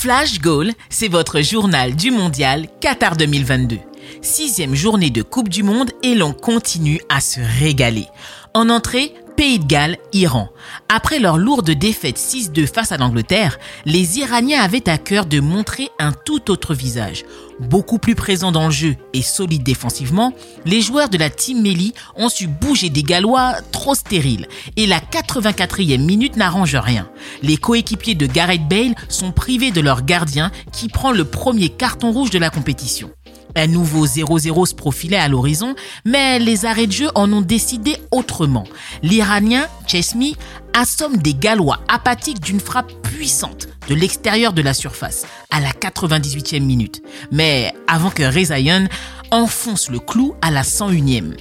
[0.00, 3.80] Flash Goal, c'est votre journal du mondial Qatar 2022.
[4.22, 8.06] Sixième journée de Coupe du Monde et l'on continue à se régaler.
[8.54, 10.50] En entrée, Pays de Galles, Iran.
[10.90, 15.88] Après leur lourde défaite 6-2 face à l'Angleterre, les Iraniens avaient à cœur de montrer
[15.98, 17.24] un tout autre visage.
[17.58, 20.34] Beaucoup plus présents dans le jeu et solides défensivement,
[20.66, 25.00] les joueurs de la Team Melli ont su bouger des Gallois trop stériles et la
[25.00, 27.08] 84e minute n'arrange rien.
[27.42, 32.12] Les coéquipiers de Gareth Bale sont privés de leur gardien qui prend le premier carton
[32.12, 33.10] rouge de la compétition.
[33.56, 37.96] Un nouveau 0-0 se profilait à l'horizon, mais les arrêts de jeu en ont décidé
[38.10, 38.64] autrement.
[39.02, 40.36] L'Iranien, Chesmi,
[40.72, 46.62] assomme des Gallois apathiques d'une frappe puissante de l'extérieur de la surface, à la 98e
[46.62, 47.02] minute.
[47.32, 48.86] Mais avant que Rezayan
[49.30, 51.34] enfonce le clou à la 101e.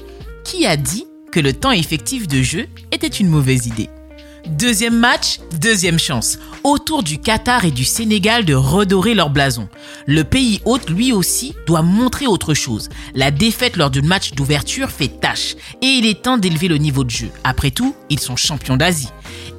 [0.44, 3.90] Qui a dit que le temps effectif de jeu était une mauvaise idée?
[4.58, 6.40] Deuxième match, deuxième chance.
[6.64, 9.70] Autour du Qatar et du Sénégal de redorer leur blason.
[10.08, 12.90] Le pays hôte, lui aussi, doit montrer autre chose.
[13.14, 15.56] La défaite lors du match d'ouverture fait tâche.
[15.84, 17.30] Et il est temps d'élever le niveau de jeu.
[17.44, 19.10] Après tout, ils sont champions d'Asie.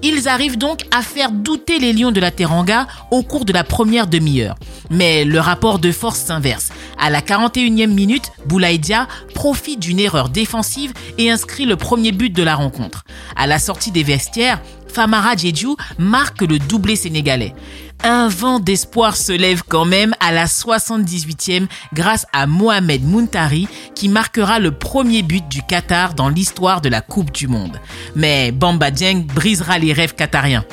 [0.03, 3.65] Ils arrivent donc à faire douter les Lions de la Teranga au cours de la
[3.65, 4.57] première demi-heure.
[4.91, 6.71] Mais le rapport de force s'inverse.
[6.99, 12.43] À la 41e minute, Boulaïdia profite d'une erreur défensive et inscrit le premier but de
[12.43, 13.05] la rencontre.
[13.37, 14.61] À la sortie des vestiaires,
[14.91, 17.55] Famara Djedjou marque le doublé sénégalais.
[18.03, 24.09] Un vent d'espoir se lève quand même à la 78e grâce à Mohamed Muntari qui
[24.09, 27.79] marquera le premier but du Qatar dans l'histoire de la Coupe du Monde.
[28.17, 30.65] Mais Bamba Dieng brisera les rêves qatariens.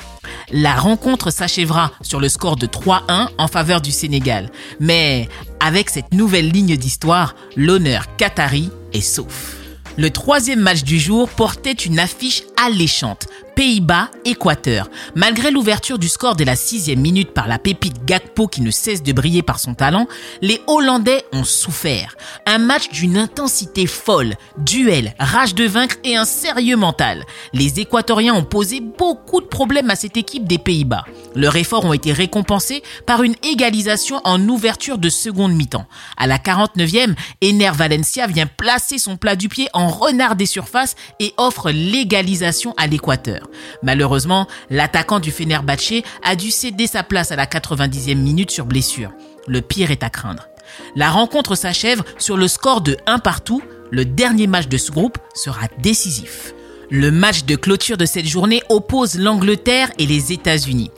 [0.52, 4.50] La rencontre s'achèvera sur le score de 3-1 en faveur du Sénégal.
[4.80, 5.28] Mais
[5.60, 9.58] avec cette nouvelle ligne d'histoire, l'honneur qatari est sauf.
[9.98, 13.26] Le troisième match du jour portait une affiche alléchante.
[13.58, 14.88] Pays-Bas, Équateur.
[15.16, 19.02] Malgré l'ouverture du score de la sixième minute par la pépite Gakpo qui ne cesse
[19.02, 20.06] de briller par son talent,
[20.44, 22.16] les Hollandais ont souffert.
[22.46, 27.26] Un match d'une intensité folle, duel, rage de vaincre et un sérieux mental.
[27.52, 31.06] Les Équatoriens ont posé beaucoup de problèmes à cette équipe des Pays-Bas.
[31.36, 35.86] Leurs efforts ont été récompensés par une égalisation en ouverture de seconde mi-temps.
[36.18, 40.96] À la 49e, Ener Valencia vient placer son plat du pied en renard des surfaces
[41.20, 43.48] et offre l'égalisation à l'Équateur.
[43.84, 49.12] Malheureusement, l'attaquant du Fenerbahçe a dû céder sa place à la 90e minute sur blessure.
[49.48, 50.48] Le pire est à craindre.
[50.96, 53.62] La rencontre s'achève sur le score de 1 partout.
[53.92, 56.54] Le dernier match de ce groupe sera décisif.
[56.90, 60.90] Le match de clôture de cette journée oppose l'Angleterre et les États-Unis.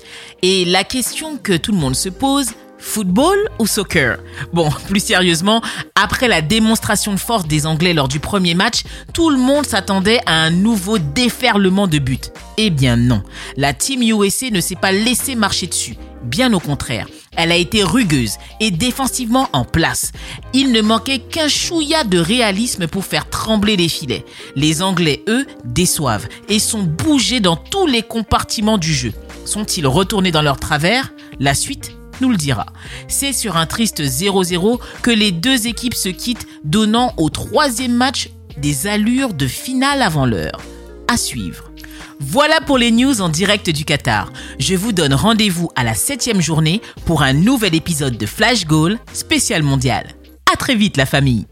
[0.43, 4.19] Et la question que tout le monde se pose, Football ou soccer?
[4.53, 5.61] Bon, plus sérieusement,
[5.95, 8.83] après la démonstration de force des Anglais lors du premier match,
[9.13, 12.19] tout le monde s'attendait à un nouveau déferlement de buts.
[12.57, 13.23] Eh bien non,
[13.57, 15.97] la Team USA ne s'est pas laissé marcher dessus.
[16.23, 17.07] Bien au contraire,
[17.39, 20.11] elle a été rugueuse et défensivement en place.
[20.53, 24.25] Il ne manquait qu'un chouïa de réalisme pour faire trembler les filets.
[24.57, 29.13] Les Anglais, eux, déçoivent et sont bougés dans tous les compartiments du jeu.
[29.45, 31.13] Sont-ils retournés dans leur travers?
[31.39, 32.65] La suite nous le dira.
[33.07, 38.29] C'est sur un triste 0-0 que les deux équipes se quittent, donnant au troisième match
[38.57, 40.59] des allures de finale avant l'heure.
[41.07, 41.68] À suivre.
[42.21, 44.33] Voilà pour les news en direct du Qatar.
[44.59, 48.99] Je vous donne rendez-vous à la septième journée pour un nouvel épisode de Flash Goal
[49.13, 50.05] spécial mondial.
[50.51, 51.47] À très vite la famille